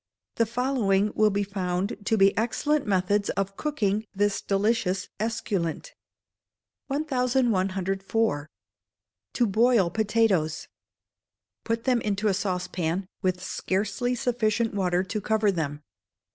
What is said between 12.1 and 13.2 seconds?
a saucepan